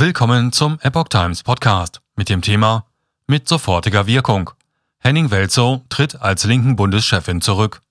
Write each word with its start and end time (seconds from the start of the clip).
Willkommen 0.00 0.50
zum 0.50 0.78
Epoch 0.80 1.08
Times 1.08 1.42
Podcast 1.42 2.00
mit 2.16 2.30
dem 2.30 2.40
Thema 2.40 2.86
Mit 3.26 3.46
sofortiger 3.46 4.06
Wirkung. 4.06 4.48
Henning 4.98 5.30
Welzow 5.30 5.82
tritt 5.90 6.22
als 6.22 6.44
linken 6.44 6.74
Bundeschefin 6.74 7.42
zurück. 7.42 7.82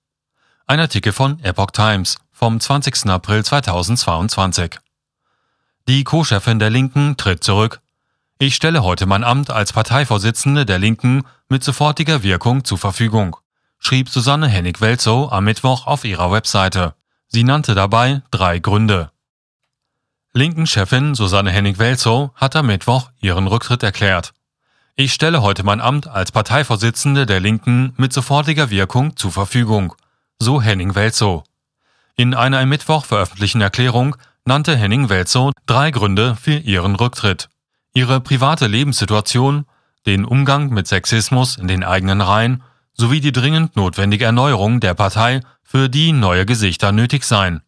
Ein 0.66 0.80
Artikel 0.80 1.12
von 1.12 1.38
Epoch 1.44 1.70
Times 1.70 2.18
vom 2.32 2.58
20. 2.58 3.06
April 3.06 3.44
2022. 3.44 4.80
Die 5.86 6.02
Co-Chefin 6.02 6.58
der 6.58 6.70
Linken 6.70 7.16
tritt 7.16 7.44
zurück. 7.44 7.80
Ich 8.40 8.56
stelle 8.56 8.82
heute 8.82 9.06
mein 9.06 9.22
Amt 9.22 9.50
als 9.50 9.72
Parteivorsitzende 9.72 10.66
der 10.66 10.80
Linken 10.80 11.22
mit 11.48 11.62
sofortiger 11.62 12.24
Wirkung 12.24 12.64
zur 12.64 12.78
Verfügung, 12.78 13.36
schrieb 13.78 14.08
Susanne 14.08 14.48
Hennig-Welzow 14.48 15.30
am 15.30 15.44
Mittwoch 15.44 15.86
auf 15.86 16.04
ihrer 16.04 16.32
Webseite. 16.32 16.96
Sie 17.28 17.44
nannte 17.44 17.76
dabei 17.76 18.22
drei 18.32 18.58
Gründe. 18.58 19.12
Linken-Chefin 20.32 21.16
Susanne 21.16 21.50
Hennig-Welzow 21.50 22.30
hat 22.36 22.54
am 22.54 22.68
Mittwoch 22.68 23.10
ihren 23.20 23.48
Rücktritt 23.48 23.82
erklärt. 23.82 24.32
Ich 24.94 25.12
stelle 25.12 25.42
heute 25.42 25.64
mein 25.64 25.80
Amt 25.80 26.06
als 26.06 26.30
Parteivorsitzende 26.30 27.26
der 27.26 27.40
Linken 27.40 27.94
mit 27.96 28.12
sofortiger 28.12 28.70
Wirkung 28.70 29.16
zur 29.16 29.32
Verfügung, 29.32 29.92
so 30.38 30.62
Henning-Welzow. 30.62 31.42
In 32.14 32.34
einer 32.34 32.60
im 32.60 32.68
Mittwoch 32.68 33.06
veröffentlichten 33.06 33.60
Erklärung 33.60 34.14
nannte 34.44 34.76
Henning-Welzow 34.76 35.50
drei 35.66 35.90
Gründe 35.90 36.36
für 36.36 36.58
ihren 36.58 36.94
Rücktritt. 36.94 37.48
Ihre 37.92 38.20
private 38.20 38.68
Lebenssituation, 38.68 39.66
den 40.06 40.24
Umgang 40.24 40.68
mit 40.68 40.86
Sexismus 40.86 41.56
in 41.56 41.66
den 41.66 41.82
eigenen 41.82 42.20
Reihen 42.20 42.62
sowie 42.92 43.20
die 43.20 43.32
dringend 43.32 43.74
notwendige 43.74 44.26
Erneuerung 44.26 44.78
der 44.78 44.94
Partei, 44.94 45.40
für 45.64 45.88
die 45.88 46.12
neue 46.12 46.46
Gesichter 46.46 46.92
nötig 46.92 47.24
seien. 47.24 47.62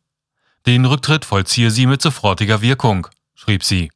Den 0.67 0.85
Rücktritt 0.85 1.25
vollziehe 1.25 1.71
sie 1.71 1.87
mit 1.87 2.03
sofortiger 2.03 2.63
Wirkung, 2.63 3.09
schrieb 3.35 3.65
sie. 3.65 3.91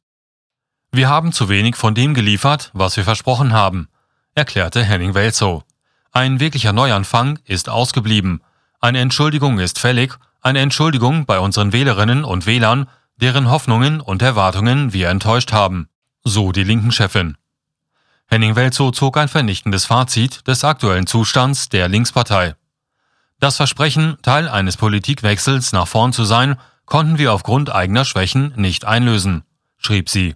Wir 0.91 1.07
haben 1.07 1.31
zu 1.31 1.47
wenig 1.47 1.77
von 1.77 1.95
dem 1.95 2.13
geliefert, 2.13 2.71
was 2.73 2.97
wir 2.97 3.05
versprochen 3.05 3.53
haben, 3.53 3.87
erklärte 4.35 4.83
Henning 4.83 5.13
Welzow. 5.13 5.63
Ein 6.11 6.39
wirklicher 6.39 6.73
Neuanfang 6.73 7.39
ist 7.45 7.69
ausgeblieben. 7.69 8.41
Eine 8.81 8.99
Entschuldigung 8.99 9.59
ist 9.59 9.79
fällig, 9.79 10.17
eine 10.41 10.59
Entschuldigung 10.59 11.25
bei 11.25 11.39
unseren 11.39 11.71
Wählerinnen 11.71 12.23
und 12.23 12.45
Wählern, 12.45 12.89
deren 13.15 13.49
Hoffnungen 13.49 14.01
und 14.01 14.21
Erwartungen 14.21 14.93
wir 14.93 15.09
enttäuscht 15.09 15.51
haben, 15.51 15.87
so 16.23 16.51
die 16.51 16.63
linken 16.63 16.91
Chefin. 16.91 17.37
Henning 18.27 18.57
Welzow 18.57 18.91
zog 18.91 19.17
ein 19.17 19.29
vernichtendes 19.29 19.85
Fazit 19.85 20.45
des 20.47 20.65
aktuellen 20.65 21.07
Zustands 21.07 21.69
der 21.69 21.87
Linkspartei. 21.87 22.55
Das 23.39 23.57
Versprechen, 23.57 24.17
Teil 24.23 24.49
eines 24.49 24.77
Politikwechsels 24.77 25.71
nach 25.71 25.87
vorn 25.87 26.11
zu 26.11 26.23
sein, 26.25 26.57
konnten 26.85 27.19
wir 27.19 27.33
aufgrund 27.33 27.71
eigener 27.71 28.03
Schwächen 28.03 28.53
nicht 28.55 28.85
einlösen, 28.85 29.43
schrieb 29.77 30.09
sie. 30.09 30.35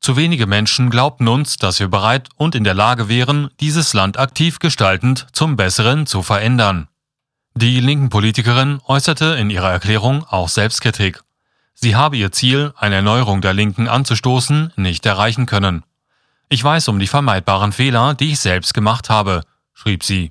Zu 0.00 0.16
wenige 0.16 0.46
Menschen 0.46 0.90
glaubten 0.90 1.26
uns, 1.26 1.56
dass 1.56 1.80
wir 1.80 1.88
bereit 1.88 2.28
und 2.36 2.54
in 2.54 2.64
der 2.64 2.74
Lage 2.74 3.08
wären, 3.08 3.50
dieses 3.60 3.94
Land 3.94 4.18
aktiv 4.18 4.58
gestaltend 4.58 5.26
zum 5.32 5.56
Besseren 5.56 6.06
zu 6.06 6.22
verändern. 6.22 6.88
Die 7.54 7.80
linken 7.80 8.10
Politikerin 8.10 8.80
äußerte 8.86 9.36
in 9.40 9.50
ihrer 9.50 9.72
Erklärung 9.72 10.24
auch 10.24 10.48
Selbstkritik. 10.48 11.22
Sie 11.74 11.96
habe 11.96 12.16
ihr 12.16 12.30
Ziel, 12.30 12.72
eine 12.76 12.96
Erneuerung 12.96 13.40
der 13.40 13.54
Linken 13.54 13.88
anzustoßen, 13.88 14.72
nicht 14.76 15.06
erreichen 15.06 15.46
können. 15.46 15.82
Ich 16.48 16.62
weiß 16.62 16.88
um 16.88 16.98
die 16.98 17.06
vermeidbaren 17.06 17.72
Fehler, 17.72 18.14
die 18.14 18.32
ich 18.32 18.40
selbst 18.40 18.74
gemacht 18.74 19.10
habe, 19.10 19.42
schrieb 19.72 20.04
sie. 20.04 20.30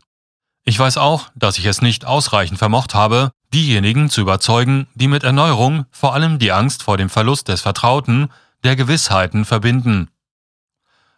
Ich 0.70 0.78
weiß 0.78 0.98
auch, 0.98 1.30
dass 1.34 1.58
ich 1.58 1.66
es 1.66 1.82
nicht 1.82 2.04
ausreichend 2.04 2.60
vermocht 2.60 2.94
habe, 2.94 3.32
diejenigen 3.54 4.10
zu 4.10 4.20
überzeugen, 4.20 4.86
die 4.96 5.08
mit 5.08 5.24
Erneuerung 5.24 5.86
vor 5.92 6.14
allem 6.14 6.40
die 6.40 6.52
Angst 6.52 6.84
vor 6.84 6.98
dem 6.98 7.10
Verlust 7.10 7.48
des 7.48 7.62
Vertrauten, 7.62 8.28
der 8.66 8.76
Gewissheiten 8.76 9.46
verbinden. 9.46 10.10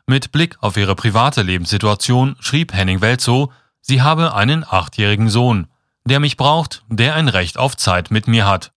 Mit 0.06 0.32
Blick 0.32 0.58
auf 0.62 0.78
ihre 0.78 0.94
private 0.94 1.42
Lebenssituation 1.42 2.36
schrieb 2.40 2.74
Henning 2.74 3.02
Welzow, 3.02 3.52
sie 3.82 4.04
habe 4.04 4.36
einen 4.36 4.64
achtjährigen 4.64 5.30
Sohn, 5.30 5.66
der 6.06 6.20
mich 6.20 6.38
braucht, 6.38 6.84
der 6.88 7.16
ein 7.16 7.28
Recht 7.28 7.58
auf 7.58 7.76
Zeit 7.76 8.12
mit 8.12 8.28
mir 8.28 8.46
hat. 8.46 8.72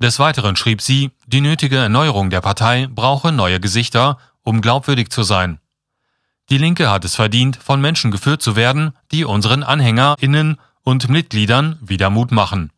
Des 0.00 0.18
Weiteren 0.18 0.56
schrieb 0.56 0.82
sie, 0.82 1.12
die 1.28 1.40
nötige 1.40 1.76
Erneuerung 1.76 2.30
der 2.30 2.40
Partei 2.40 2.88
brauche 2.90 3.30
neue 3.30 3.60
Gesichter, 3.60 4.18
um 4.42 4.60
glaubwürdig 4.60 5.10
zu 5.10 5.22
sein. 5.22 5.60
Die 6.50 6.58
Linke 6.58 6.90
hat 6.90 7.04
es 7.04 7.14
verdient, 7.14 7.56
von 7.56 7.80
Menschen 7.80 8.10
geführt 8.10 8.42
zu 8.42 8.54
werden, 8.56 8.92
die 9.10 9.24
unseren 9.24 9.62
AnhängerInnen 9.62 10.58
und 10.82 11.08
Mitgliedern 11.08 11.78
wieder 11.80 12.10
Mut 12.10 12.32
machen. 12.32 12.70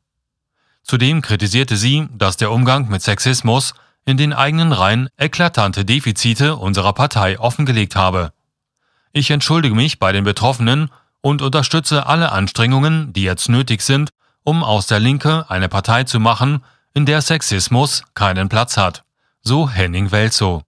Zudem 0.85 1.21
kritisierte 1.21 1.77
sie, 1.77 2.09
dass 2.13 2.37
der 2.37 2.53
Umgang 2.53 2.89
mit 2.89 3.03
Sexismus 3.03 3.75
in 4.05 4.17
den 4.17 4.33
eigenen 4.33 4.73
Reihen 4.73 5.09
eklatante 5.17 5.85
Defizite 5.85 6.55
unserer 6.55 6.93
Partei 6.93 7.41
offengelegt 7.41 7.97
habe. 7.97 8.33
Ich 9.13 9.31
entschuldige 9.31 9.75
mich 9.75 9.99
bei 9.99 10.13
den 10.13 10.23
Betroffenen 10.23 10.91
und 11.21 11.43
unterstütze 11.43 12.07
alle 12.07 12.31
Anstrengungen, 12.31 13.13
die 13.13 13.25
jetzt 13.25 13.49
nötig 13.49 13.83
sind, 13.83 14.11
um 14.45 14.63
aus 14.63 14.87
der 14.87 15.01
Linke 15.01 15.45
eine 15.49 15.69
Partei 15.69 16.05
zu 16.05 16.21
machen, 16.21 16.63
in 16.95 17.05
der 17.05 17.21
Sexismus 17.21 18.05
keinen 18.15 18.49
Platz 18.49 18.77
hat. 18.77 19.03
So 19.43 19.69
Henning 19.69 20.13
Welzow. 20.13 20.63